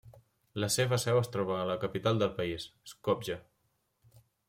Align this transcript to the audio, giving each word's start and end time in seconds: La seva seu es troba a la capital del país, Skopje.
La 0.63 0.69
seva 0.75 0.99
seu 1.03 1.19
es 1.19 1.29
troba 1.35 1.59
a 1.59 1.69
la 1.73 1.77
capital 1.85 2.25
del 2.25 2.35
país, 2.41 2.69
Skopje. 2.93 3.41